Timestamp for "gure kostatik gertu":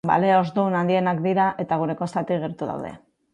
1.83-2.73